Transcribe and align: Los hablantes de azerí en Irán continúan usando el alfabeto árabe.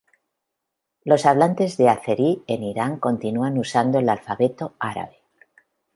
Los 1.03 1.27
hablantes 1.27 1.77
de 1.77 1.87
azerí 1.87 2.43
en 2.47 2.63
Irán 2.63 2.97
continúan 2.97 3.59
usando 3.59 3.99
el 3.99 4.09
alfabeto 4.09 4.73
árabe. 4.79 5.19